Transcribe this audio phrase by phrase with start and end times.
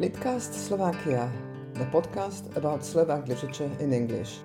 [0.00, 1.30] Litcast Slovakia,
[1.74, 4.42] the podcast about Slovak literature in English.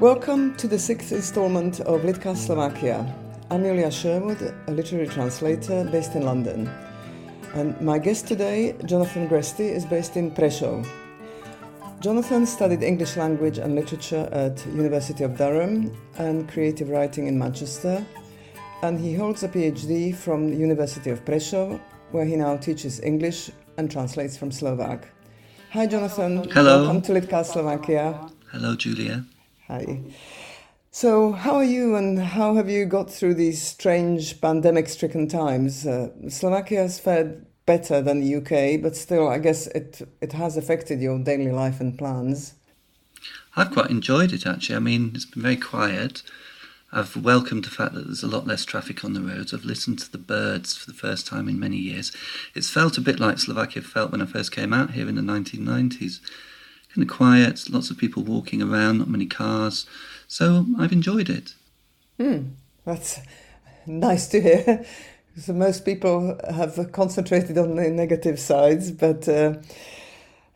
[0.00, 3.06] Welcome to the sixth installment of Litcast Slovakia.
[3.48, 6.66] I'm Julia Sherwood, a literary translator based in London.
[7.54, 11.01] And my guest today, Jonathan Gresty, is based in Prešov.
[12.02, 18.04] Jonathan studied English language and literature at University of Durham and creative writing in Manchester,
[18.82, 23.52] and he holds a PhD from the University of Prešov, where he now teaches English
[23.76, 25.06] and translates from Slovak.
[25.70, 26.42] Hi, Jonathan.
[26.50, 26.82] Hello.
[26.82, 28.18] Welcome to Litcast Slovakia.
[28.50, 29.24] Hello, Julia.
[29.68, 30.00] Hi.
[30.90, 35.86] So, how are you and how have you got through these strange pandemic stricken times?
[35.86, 40.56] Uh, Slovakia has fared better than the UK, but still, I guess it, it has
[40.56, 42.54] affected your daily life and plans.
[43.56, 44.76] I've quite enjoyed it actually.
[44.76, 46.22] I mean, it's been very quiet.
[46.94, 49.54] I've welcomed the fact that there's a lot less traffic on the roads.
[49.54, 52.12] I've listened to the birds for the first time in many years.
[52.54, 55.22] It's felt a bit like Slovakia felt when I first came out here in the
[55.22, 56.20] 1990s.
[56.94, 59.86] Kind of quiet, lots of people walking around, not many cars.
[60.28, 61.54] So I've enjoyed it.
[62.18, 62.48] Hmm,
[62.84, 63.20] that's
[63.86, 64.84] nice to hear.
[65.36, 69.54] So most people have concentrated on the negative sides, but uh,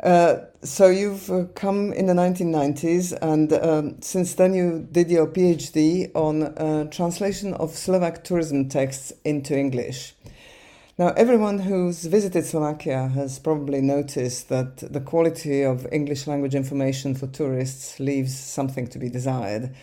[0.00, 5.26] uh, so you've uh, come in the 1990s, and um, since then you did your
[5.28, 10.14] PhD on uh, translation of Slovak tourism texts into English.
[10.98, 17.14] Now, everyone who's visited Slovakia has probably noticed that the quality of English language information
[17.14, 19.74] for tourists leaves something to be desired.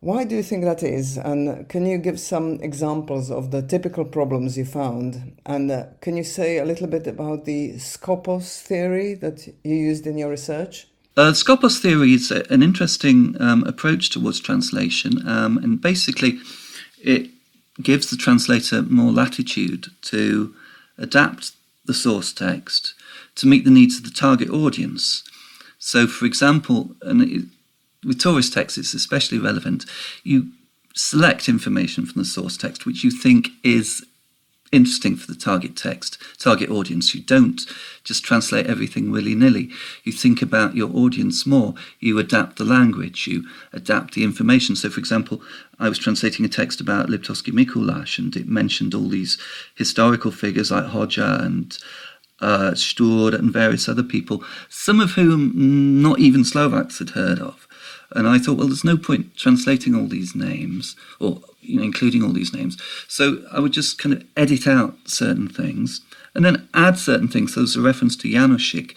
[0.00, 1.16] Why do you think that is?
[1.16, 5.38] And can you give some examples of the typical problems you found?
[5.46, 10.06] And uh, can you say a little bit about the Skopos theory that you used
[10.06, 10.86] in your research?
[11.16, 16.38] Uh, Skopos theory is an interesting um, approach towards translation, um, and basically,
[17.02, 17.30] it
[17.82, 20.54] gives the translator more latitude to
[20.98, 21.52] adapt
[21.86, 22.92] the source text
[23.34, 25.22] to meet the needs of the target audience.
[25.78, 27.50] So, for example, and
[28.06, 29.84] with tourist texts, it's especially relevant.
[30.22, 30.50] You
[30.94, 34.02] select information from the source text which you think is
[34.72, 37.14] interesting for the target text, target audience.
[37.14, 37.60] You don't
[38.04, 39.70] just translate everything willy nilly.
[40.04, 41.74] You think about your audience more.
[42.00, 44.76] You adapt the language, you adapt the information.
[44.76, 45.40] So, for example,
[45.78, 49.38] I was translating a text about Liptovský Mikuláš, and it mentioned all these
[49.74, 51.76] historical figures like Hodža and
[52.40, 57.66] uh, Štúr and various other people, some of whom not even Slovaks had heard of.
[58.12, 62.22] And I thought, well, there's no point translating all these names or you know, including
[62.22, 62.80] all these names.
[63.08, 66.00] So I would just kind of edit out certain things
[66.34, 67.54] and then add certain things.
[67.54, 68.94] So there's a reference to Janosik,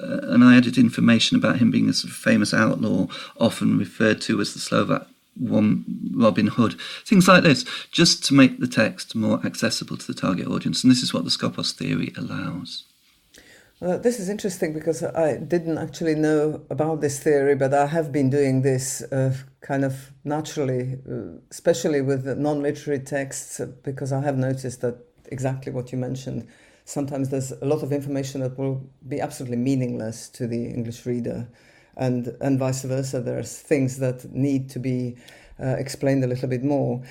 [0.00, 3.06] uh, and I added information about him being a sort of famous outlaw,
[3.38, 5.06] often referred to as the Slovak
[5.36, 10.20] one Robin Hood, things like this, just to make the text more accessible to the
[10.20, 10.82] target audience.
[10.82, 12.84] And this is what the Skopos theory allows.
[13.82, 18.28] This is interesting because I didn't actually know about this theory, but I have been
[18.28, 24.20] doing this uh, kind of naturally, uh, especially with non literary texts, uh, because I
[24.20, 24.98] have noticed that
[25.32, 26.46] exactly what you mentioned.
[26.84, 31.48] Sometimes there's a lot of information that will be absolutely meaningless to the English reader,
[31.96, 33.22] and, and vice versa.
[33.22, 35.16] There's things that need to be
[35.58, 37.02] uh, explained a little bit more.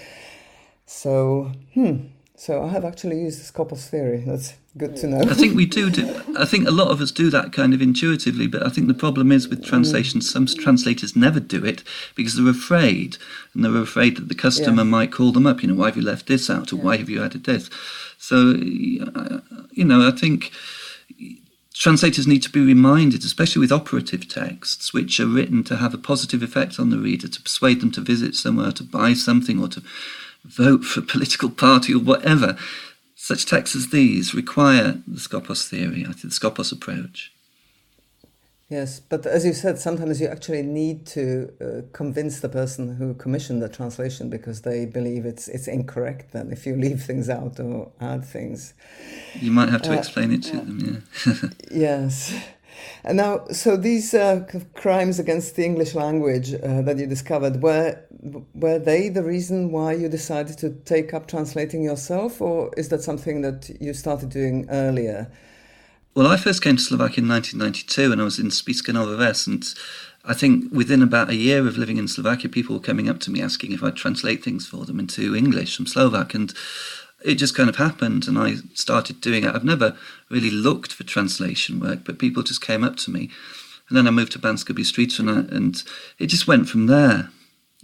[0.85, 2.09] So, hmm.
[2.39, 4.23] So I have actually used Skopos theory.
[4.25, 5.19] That's good to know.
[5.29, 6.23] I think we do, do.
[6.39, 8.93] I think a lot of us do that kind of intuitively, but I think the
[8.93, 9.65] problem is with mm.
[9.65, 11.83] translation, some translators never do it
[12.15, 13.17] because they're afraid,
[13.53, 14.89] and they're afraid that the customer yeah.
[14.89, 15.61] might call them up.
[15.61, 16.83] You know, why have you left this out, or yeah.
[16.83, 17.69] why have you added this?
[18.17, 19.39] So, uh,
[19.71, 20.53] you know, I think
[21.73, 25.97] translators need to be reminded, especially with operative texts, which are written to have a
[25.97, 29.67] positive effect on the reader, to persuade them to visit somewhere, to buy something, or
[29.67, 29.83] to
[30.49, 32.57] vote for a political party or whatever.
[33.15, 37.31] Such texts as these require the Skopos theory, I think the Skopos approach.
[38.69, 43.15] Yes, but as you said, sometimes you actually need to uh, convince the person who
[43.15, 46.33] commissioned the translation because they believe it's it's incorrect.
[46.33, 48.75] Then, if you leave things out or add things,
[49.39, 51.03] you might have to uh, explain it to them.
[51.25, 51.33] Yeah.
[51.71, 52.31] yes.
[53.03, 57.99] And now, so these uh, crimes against the English language uh, that you discovered were
[58.53, 63.01] were they the reason why you decided to take up translating yourself, or is that
[63.01, 65.31] something that you started doing earlier?
[66.15, 69.47] Well, I first came to Slovakia in 1992, and I was in Spišská Nová Ves,
[69.47, 69.63] and
[70.25, 73.31] I think within about a year of living in Slovakia, people were coming up to
[73.31, 76.53] me asking if I'd translate things for them into English from Slovak, and
[77.23, 79.53] it just kind of happened and I started doing it.
[79.53, 79.97] I've never
[80.29, 83.29] really looked for translation work, but people just came up to me.
[83.87, 85.83] And then I moved to Banská Bystrica and, and
[86.19, 87.29] it just went from there.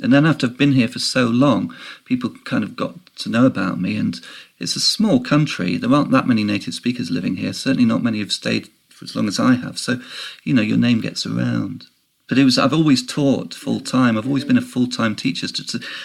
[0.01, 1.73] And then after I've been here for so long,
[2.03, 3.95] people kind of got to know about me.
[3.97, 4.19] And
[4.59, 5.77] it's a small country.
[5.77, 7.53] There aren't that many native speakers living here.
[7.53, 9.77] Certainly not many have stayed for as long as I have.
[9.77, 9.99] So,
[10.43, 11.85] you know, your name gets around.
[12.27, 14.17] But it was I've always taught full time.
[14.17, 15.47] I've always been a full time teacher.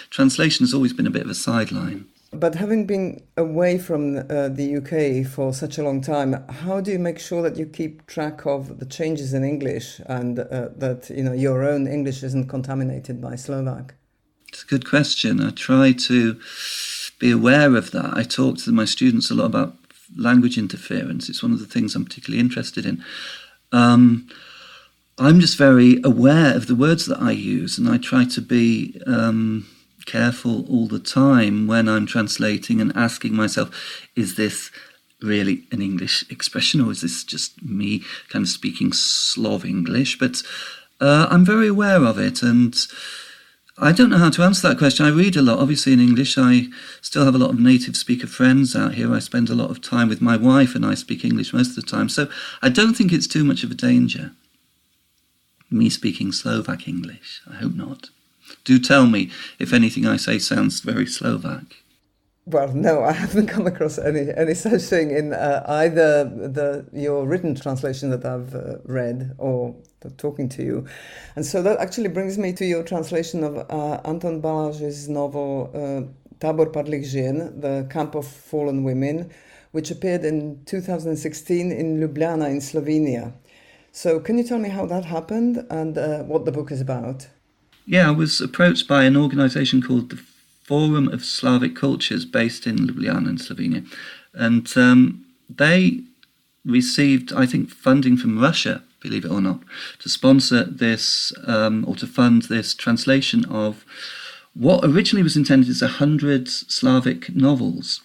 [0.09, 2.05] Translation has always been a bit of a sideline.
[2.33, 6.89] But having been away from uh, the UK for such a long time, how do
[6.91, 11.09] you make sure that you keep track of the changes in English and uh, that
[11.09, 13.95] you know your own English isn't contaminated by Slovak?
[14.47, 15.41] It's a good question.
[15.41, 16.39] I try to
[17.19, 18.15] be aware of that.
[18.15, 19.75] I talk to my students a lot about
[20.17, 21.27] language interference.
[21.27, 23.03] It's one of the things I'm particularly interested in.
[23.73, 24.27] Um,
[25.19, 29.01] I'm just very aware of the words that I use, and I try to be.
[29.05, 29.67] Um,
[30.05, 33.69] careful all the time when I'm translating and asking myself,
[34.15, 34.71] is this
[35.21, 40.17] really an English expression or is this just me kind of speaking Slav English?
[40.17, 40.41] But
[40.99, 42.75] uh, I'm very aware of it and
[43.77, 45.05] I don't know how to answer that question.
[45.05, 46.37] I read a lot, obviously, in English.
[46.37, 46.67] I
[47.01, 49.11] still have a lot of native speaker friends out here.
[49.13, 51.75] I spend a lot of time with my wife and I speak English most of
[51.75, 52.09] the time.
[52.09, 52.27] So
[52.61, 54.33] I don't think it's too much of a danger.
[55.71, 57.41] Me speaking Slovak English.
[57.49, 58.09] I hope not.
[58.63, 61.63] Do tell me if anything I say sounds very Slovak.
[62.45, 67.27] Well, no, I haven't come across any any such thing in uh, either the your
[67.27, 69.75] written translation that I've uh, read or
[70.17, 70.85] talking to you,
[71.35, 76.01] and so that actually brings me to your translation of uh, Anton Baláž's novel uh,
[76.39, 79.29] Tábor padlých žien, The Camp of Fallen Women,
[79.71, 83.33] which appeared in 2016 in Ljubljana in Slovenia.
[83.91, 87.27] So, can you tell me how that happened and uh, what the book is about?
[87.85, 90.23] Yeah, I was approached by an organisation called the
[90.63, 93.85] Forum of Slavic Cultures based in Ljubljana in Slovenia.
[94.33, 96.01] And um, they
[96.63, 99.61] received, I think, funding from Russia, believe it or not,
[99.99, 103.83] to sponsor this um, or to fund this translation of
[104.53, 108.01] what originally was intended as a hundred Slavic novels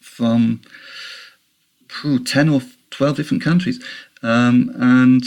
[0.00, 0.60] from
[2.02, 3.82] 10 or 12 different countries.
[4.22, 5.22] Um, and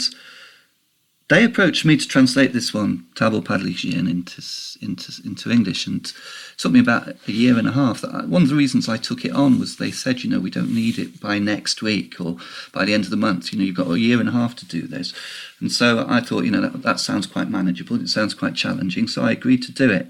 [1.32, 4.42] they approached me to translate this one, Tábor padlých into,
[4.84, 8.02] into, into English, and it took me about a year and a half.
[8.02, 10.74] One of the reasons I took it on was they said, you know, we don't
[10.74, 12.36] need it by next week or
[12.72, 13.50] by the end of the month.
[13.50, 15.14] You know, you've got a year and a half to do this.
[15.58, 17.98] And so I thought, you know, that, that sounds quite manageable.
[17.98, 19.08] It sounds quite challenging.
[19.08, 20.08] So I agreed to do it.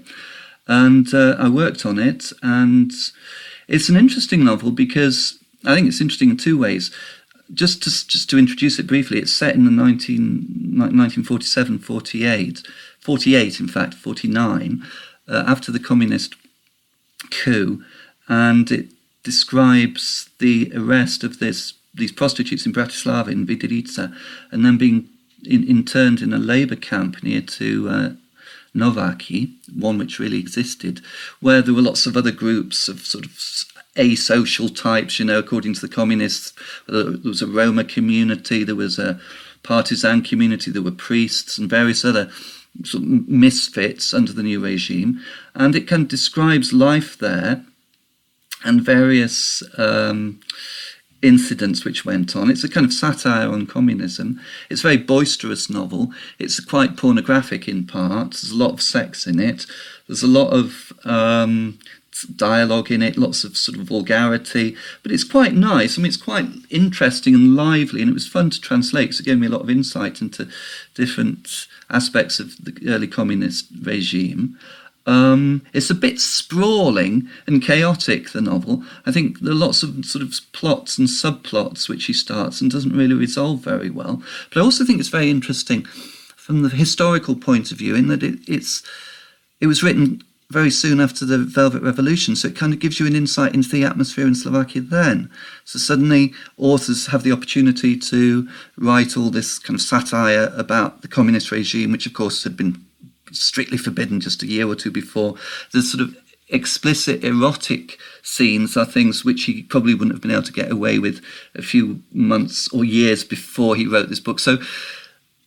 [0.67, 2.33] And uh, I worked on it.
[2.41, 2.91] And
[3.69, 6.91] it's an interesting novel because I think it's interesting in two ways
[7.53, 12.67] just to, just to introduce it briefly, it's set in the 19, 1947 48,
[12.99, 14.83] 48 in fact, 49,
[15.27, 16.35] uh, after the communist
[17.31, 17.83] coup,
[18.27, 18.87] and it
[19.23, 24.15] describes the arrest of this these prostitutes in Bratislava in Vydrica,
[24.51, 25.09] and then being
[25.45, 28.09] in, interned in a labour camp near to uh,
[28.75, 31.01] Nováky, one which really existed,
[31.39, 33.33] where there were lots of other groups of sort of
[33.95, 36.53] asocial types, you know, according to the communists.
[36.87, 39.19] There was a Roma community, there was a
[39.61, 42.29] partisan community, there were priests and various other
[42.83, 45.21] sort of misfits under the new regime.
[45.53, 47.63] And it kind of describes life there
[48.63, 50.39] and various um,
[51.21, 52.49] incidents which went on.
[52.49, 54.39] It's a kind of satire on communism.
[54.69, 56.11] It's a very boisterous novel.
[56.39, 58.41] It's quite pornographic in parts.
[58.41, 59.65] There's a lot of sex in it.
[60.07, 61.79] There's a lot of um,
[62.35, 65.97] dialogue in it, lots of sort of vulgarity, but it's quite nice.
[65.97, 69.25] I mean, it's quite interesting and lively, and it was fun to translate because it
[69.25, 70.47] gave me a lot of insight into
[70.93, 74.57] different aspects of the early communist regime.
[75.05, 78.83] Um, it's a bit sprawling and chaotic, the novel.
[79.05, 82.71] I think there are lots of sort of plots and subplots which he starts and
[82.71, 84.23] doesn't really resolve very well.
[84.49, 85.83] But I also think it's very interesting
[86.37, 88.83] from the historical point of view in that it, it's
[89.59, 90.21] it was written
[90.53, 92.35] very soon after the Velvet Revolution.
[92.35, 95.31] So it kind of gives you an insight into the atmosphere in Slovakia then.
[95.65, 101.07] So suddenly authors have the opportunity to write all this kind of satire about the
[101.07, 102.85] communist regime, which of course had been
[103.31, 105.35] strictly forbidden just a year or two before.
[105.71, 106.15] The sort of
[106.49, 110.99] explicit erotic scenes are things which he probably wouldn't have been able to get away
[110.99, 111.19] with
[111.55, 114.39] a few months or years before he wrote this book.
[114.39, 114.59] So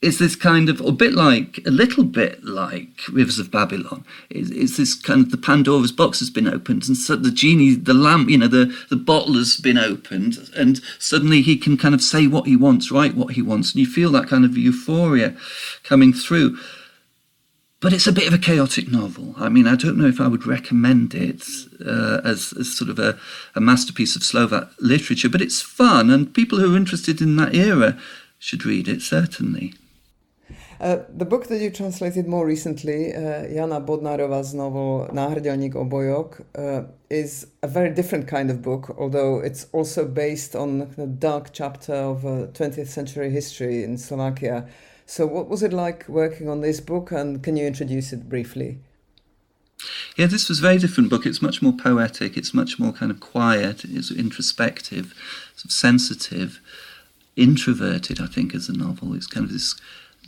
[0.03, 4.05] is this kind of a bit like a little bit like Rivers of Babylon.
[4.31, 7.75] Is, is this kind of the Pandora's box has been opened, and so the genie,
[7.75, 11.95] the lamp, you know, the the bottle has been opened, and suddenly he can kind
[11.95, 14.57] of say what he wants, write what he wants, and you feel that kind of
[14.57, 15.35] euphoria
[15.83, 16.59] coming through.
[17.81, 19.35] but it's a bit of a chaotic novel.
[19.37, 21.45] I mean, I don't know if I would recommend it
[21.85, 23.19] uh, as, as sort of a,
[23.55, 27.55] a masterpiece of Slovak literature, but it's fun, and people who are interested in that
[27.55, 27.99] era
[28.39, 29.75] should read it, certainly.
[30.79, 37.47] The book that you translated more recently, uh, Jana Bodnárová's novel Náhrdelník obojok, uh, is
[37.63, 42.23] a very different kind of book, although it's also based on a dark chapter of
[42.23, 44.69] 20th uh, century history in Slovakia.
[45.07, 48.79] So, what was it like working on this book, and can you introduce it briefly?
[50.17, 51.27] Yeah, this was a very different book.
[51.27, 52.37] It's much more poetic.
[52.37, 53.85] It's much more kind of quiet.
[53.85, 55.15] It's introspective,
[55.55, 56.61] sort of sensitive,
[57.37, 58.21] introverted.
[58.21, 59.79] I think as a novel, it's kind of this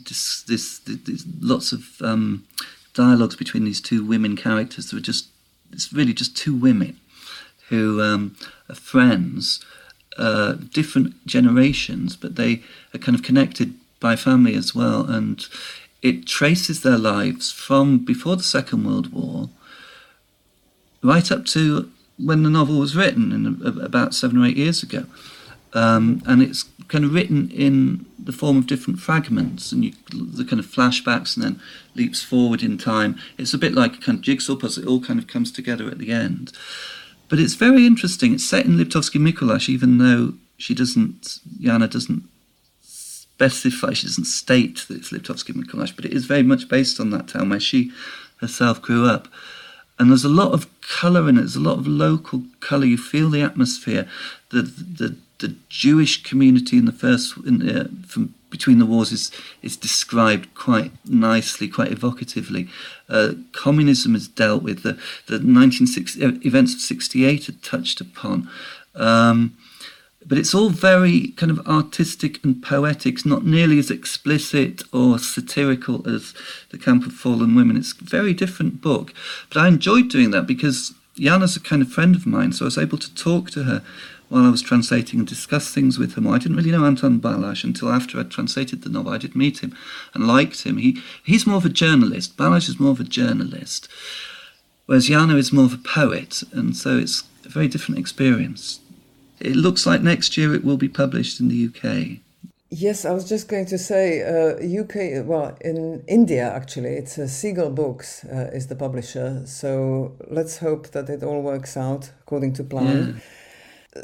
[0.07, 2.47] this, this, this lots of um,
[2.95, 4.91] dialogues between these two women characters.
[4.91, 5.29] There are just
[5.73, 6.99] it's really just two women
[7.69, 8.37] who um,
[8.69, 9.65] are friends,
[10.17, 12.63] uh, different generations, but they
[12.95, 15.47] are kind of connected by family as well, and
[16.03, 19.51] it traces their lives from before the Second World War
[21.03, 25.05] right up to when the novel was written, in, about seven or eight years ago.
[25.75, 30.45] Um, and it's kind of written in the form of different fragments and you, the
[30.45, 31.61] kind of flashbacks and then
[31.95, 33.19] leaps forward in time.
[33.37, 34.83] It's a bit like a kind of jigsaw puzzle.
[34.83, 36.53] It all kind of comes together at the end.
[37.29, 38.33] But it's very interesting.
[38.33, 42.23] It's set in Liptovský Mikuláš, even though she doesn't, Jana doesn't
[42.81, 47.11] specify, she doesn't state that it's Liptovský Mikuláš, but it is very much based on
[47.11, 47.93] that town where she
[48.41, 49.29] herself grew up.
[49.99, 51.41] And there's a lot of colour in it.
[51.41, 52.87] There's a lot of local colour.
[52.87, 54.09] You feel the atmosphere.
[54.51, 59.31] The the the Jewish community in the first in, uh, from between the wars is
[59.63, 62.69] is described quite nicely, quite evocatively.
[63.09, 64.83] Uh, communism is dealt with.
[64.83, 64.95] The
[65.27, 68.49] the 1960 uh, events of '68 are touched upon.
[68.95, 69.57] Um,
[70.27, 73.15] but it's all very kind of artistic and poetic.
[73.15, 76.35] It's not nearly as explicit or satirical as
[76.71, 77.79] The Camp of Fallen Women.
[77.79, 79.15] It's a very different book.
[79.49, 82.67] But I enjoyed doing that because Jana's a kind of friend of mine, so I
[82.67, 83.83] was able to talk to her
[84.29, 86.27] while I was translating and discuss things with him.
[86.27, 89.13] I didn't really know Anton Baláž until after I'd translated the novel.
[89.13, 89.77] I did meet him
[90.15, 90.77] and liked him.
[90.77, 92.37] He he's more of a journalist.
[92.37, 93.89] Baláž is more of a journalist,
[94.87, 98.81] whereas Jana is more of a poet, and so it's a very different experience.
[99.41, 102.19] It looks like next year it will be published in the UK.
[102.71, 105.27] Yes, I was just going to say uh, UK.
[105.27, 109.43] Well, in India, actually, it's uh, Seagull Books uh, is the publisher.
[109.47, 113.15] So let's hope that it all works out according to plan.
[113.15, 113.21] Yeah.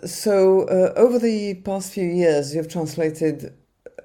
[0.04, 3.54] So, uh, over the past few years, you've translated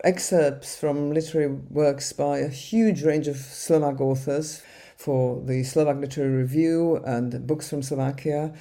[0.03, 4.61] excerpts from literary works by a huge range of Slovak authors
[4.97, 8.53] for the Slovak Literary Review and books from Slovakia.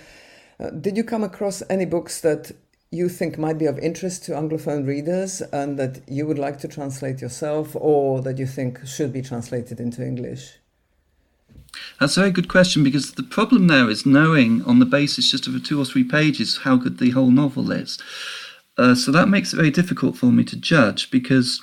[0.60, 2.52] Uh, did you come across any books that
[2.90, 6.68] you think might be of interest to Anglophone readers and that you would like to
[6.68, 10.58] translate yourself or that you think should be translated into English?
[12.00, 15.46] That's a very good question because the problem there is knowing on the basis just
[15.46, 17.98] of two or three pages how good the whole novel is.
[18.76, 21.60] Uh, so that makes it very difficult for me to judge because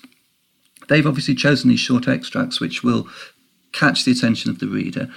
[0.90, 3.08] they've obviously chosen these short extracts which will
[3.72, 5.10] catch the attention of the reader.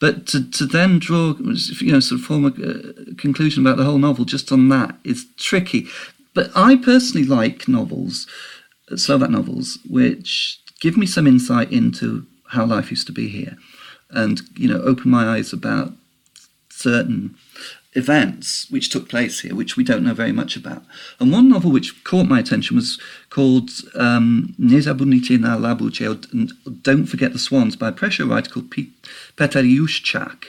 [0.00, 3.84] But to, to then draw, you know, sort of form a uh, conclusion about the
[3.84, 5.86] whole novel just on that is tricky.
[6.34, 8.26] But I personally like novels,
[8.90, 13.56] uh, Slovak novels, which give me some insight into how life used to be here
[14.10, 15.92] and you know open my eyes about
[16.70, 17.34] certain
[17.96, 20.82] events which took place here, which we don't know very much about.
[21.18, 27.06] And one novel which caught my attention was called um, Nezabudnite na Labute, and Don't
[27.06, 30.44] Forget the Swans, by a Prešov writer called Peter Juščák.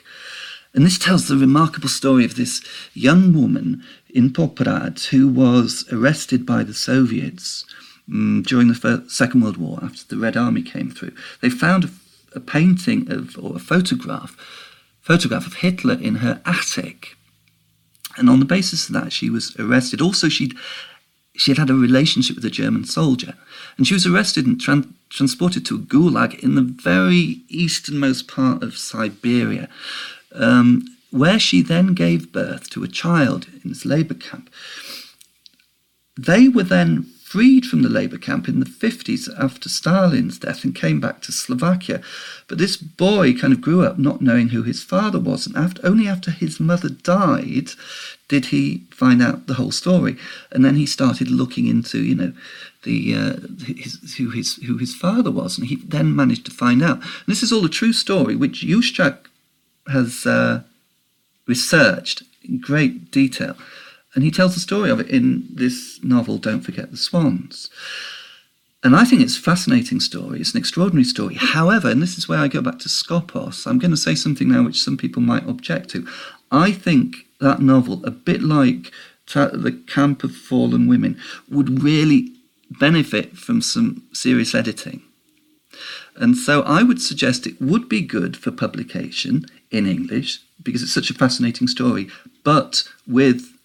[0.74, 2.62] And this tells the remarkable story of this
[2.94, 7.66] young woman in Poprad who was arrested by the Soviets
[8.12, 11.14] um, during the First, Second World War after the Red Army came through.
[11.42, 11.90] They found a
[12.38, 14.38] a painting of, or a photograph,
[15.02, 17.18] photograph of Hitler in her attic.
[18.16, 20.02] And on the basis of that, she was arrested.
[20.02, 20.56] Also, she'd
[21.36, 23.36] she had had a relationship with a German soldier,
[23.78, 28.64] and she was arrested and tran- transported to a gulag in the very easternmost part
[28.64, 29.70] of Siberia,
[30.34, 34.50] um, where she then gave birth to a child in this labor camp.
[36.18, 40.74] They were then freed from the labour camp in the 50s after Stalin's death and
[40.74, 42.02] came back to Slovakia.
[42.48, 45.86] But this boy kind of grew up not knowing who his father was, and after,
[45.86, 47.72] only after his mother died
[48.30, 50.16] did he find out the whole story.
[50.54, 52.34] And then he started looking into, you know,
[52.84, 56.82] the uh, his, who his who his father was, and he then managed to find
[56.82, 57.00] out.
[57.00, 59.18] And this is all a true story, which Juščák
[59.92, 60.62] has uh,
[61.46, 63.58] researched in great detail.
[64.16, 67.70] And he tells the story of it in this novel, Don't Forget the Swans.
[68.84, 70.40] and I think it's a fascinating story.
[70.40, 71.36] It's an extraordinary story.
[71.36, 74.50] However, and this is where I go back to Skopos, I'm going to say something
[74.50, 76.08] now which some people might object to.
[76.52, 78.92] I think that novel, a bit like
[79.34, 82.34] The Camp of Fallen Women, would really
[82.70, 85.02] benefit from some serious editing.
[86.16, 90.94] And so I would suggest it would be good for publication in English because it's
[90.94, 92.10] such a fascinating story,
[92.44, 93.57] but with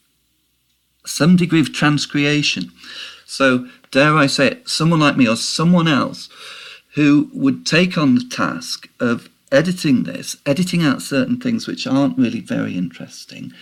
[1.04, 2.70] some degree of transcreation.
[3.26, 6.28] So, dare I say it, someone like me or someone else
[6.94, 12.18] who would take on the task of editing this, editing out certain things which aren't
[12.18, 13.52] really very interesting,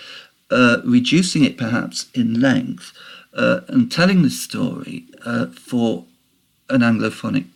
[0.51, 2.93] uh, reducing it perhaps in length,
[3.35, 6.05] uh, and telling this story uh, for
[6.69, 7.47] an Anglophonic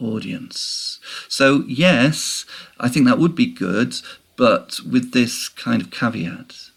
[0.00, 0.98] audience.
[1.28, 2.44] So, yes,
[2.78, 3.94] I think that would be good,
[4.36, 6.70] but with this kind of caveat.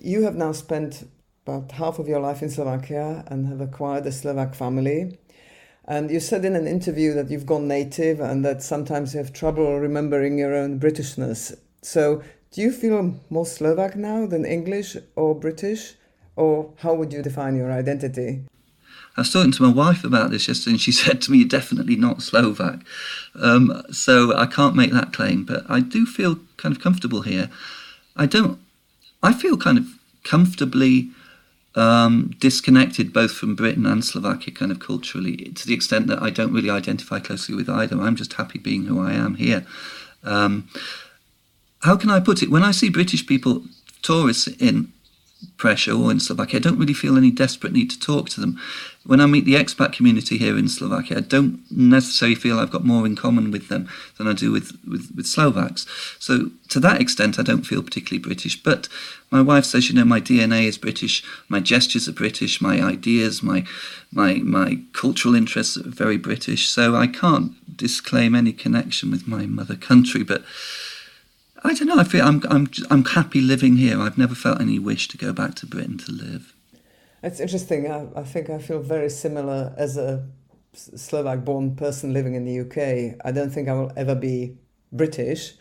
[0.00, 1.08] You have now spent
[1.48, 5.18] about half of your life in Slovakia and have acquired a Slovak family.
[5.86, 9.32] And you said in an interview that you've gone native and that sometimes you have
[9.32, 11.56] trouble remembering your own Britishness.
[11.80, 15.94] So, do you feel more Slovak now than English or British?
[16.36, 18.44] Or how would you define your identity?
[19.16, 21.48] I was talking to my wife about this yesterday, and she said to me, "You're
[21.48, 22.84] definitely not Slovak."
[23.34, 27.48] Um, so I can't make that claim, but I do feel kind of comfortable here.
[28.16, 28.60] I don't.
[29.22, 29.86] I feel kind of
[30.22, 31.10] comfortably
[31.74, 36.30] um, disconnected both from Britain and Slovakia, kind of culturally, to the extent that I
[36.30, 38.00] don't really identify closely with either.
[38.00, 39.66] I'm just happy being who I am here.
[40.24, 40.68] Um,
[41.80, 42.50] how can I put it?
[42.50, 43.62] When I see British people,
[44.02, 44.92] tourists in
[45.56, 48.58] Prešov or in Slovakia, I don't really feel any desperate need to talk to them.
[49.04, 52.84] When I meet the expat community here in Slovakia, I don't necessarily feel I've got
[52.84, 55.86] more in common with them than I do with, with, with Slovaks.
[56.18, 58.60] So to that extent, I don't feel particularly British.
[58.60, 58.88] But
[59.30, 63.42] my wife says, you know, my DNA is British, my gestures are British, my ideas,
[63.42, 63.64] my
[64.12, 66.68] my my cultural interests are very British.
[66.68, 70.42] So I can't disclaim any connection with my mother country, but
[71.64, 71.98] I don't know.
[71.98, 74.00] I feel I'm I'm I'm happy living here.
[74.00, 76.54] I've never felt any wish to go back to Britain to live.
[77.22, 77.90] It's interesting.
[77.90, 80.24] I, I think I feel very similar as a
[80.72, 83.18] Slovak-born person living in the UK.
[83.24, 84.56] I don't think I will ever be
[84.92, 85.54] British,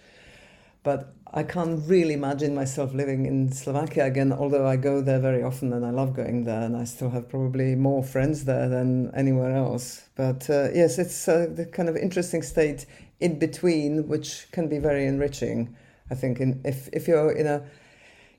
[0.84, 4.32] but I can't really imagine myself living in Slovakia again.
[4.32, 7.28] Although I go there very often and I love going there, and I still have
[7.28, 10.08] probably more friends there than anywhere else.
[10.16, 12.86] But uh, yes, it's uh, the kind of interesting state
[13.20, 15.76] in between, which can be very enriching.
[16.10, 17.64] I think in, if if you're in a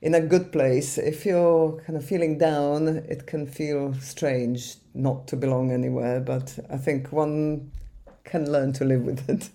[0.01, 5.27] in a good place, if you're kind of feeling down, it can feel strange not
[5.27, 6.19] to belong anywhere.
[6.19, 7.71] But I think one
[8.23, 9.49] can learn to live with it.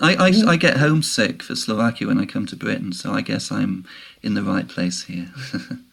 [0.00, 3.50] I, I, I, get homesick for Slovakia when I come to Britain, so I guess
[3.50, 3.86] I'm
[4.22, 5.32] in the right place here.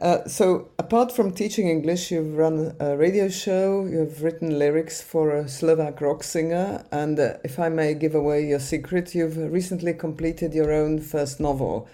[0.00, 5.30] uh, so, apart from teaching English, you've run a radio show, you've written lyrics for
[5.30, 9.92] a Slovak rock singer, and uh, if I may give away your secret, you've recently
[9.92, 11.86] completed your own first novel.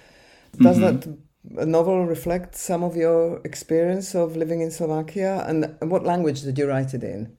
[0.58, 1.56] Does mm-hmm.
[1.56, 5.44] that novel reflect some of your experience of living in Slovakia?
[5.46, 7.36] And what language did you write it in?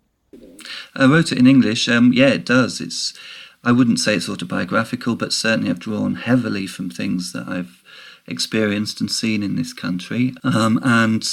[0.95, 1.87] I wrote it in English.
[1.87, 2.81] Um, yeah, it does.
[2.81, 3.17] It's
[3.63, 7.83] I wouldn't say it's autobiographical, but certainly I've drawn heavily from things that I've
[8.27, 10.33] experienced and seen in this country.
[10.43, 11.25] Um, and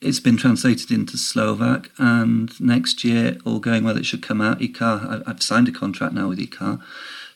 [0.00, 4.60] it's been translated into Slovak, and next year, all going well, it should come out.
[4.60, 6.82] IKAR, I've signed a contract now with IKAR,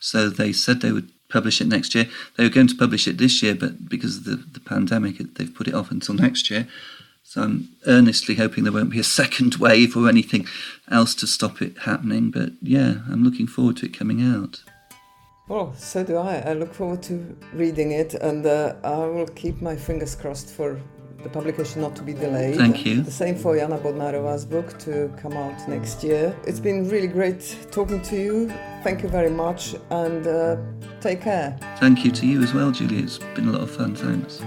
[0.00, 2.08] so they said they would publish it next year.
[2.36, 5.54] They were going to publish it this year, but because of the, the pandemic, they've
[5.54, 6.68] put it off until next year.
[7.24, 10.46] So I'm earnestly hoping there won't be a second wave or anything
[10.90, 12.30] else to stop it happening.
[12.30, 14.62] But yeah, I'm looking forward to it coming out.
[15.48, 16.36] Well, so do I.
[16.46, 20.78] I look forward to reading it, and uh, I will keep my fingers crossed for
[21.22, 22.56] the publication not to be delayed.
[22.56, 23.02] Thank you.
[23.02, 26.36] The same for Jana Bodnárová's book to come out next year.
[26.46, 28.48] It's been really great talking to you.
[28.84, 30.56] Thank you very much and uh,
[31.00, 31.58] take care.
[31.80, 33.02] Thank you to you as well, Julie.
[33.02, 33.96] It's been a lot of fun.
[33.96, 34.42] Thanks.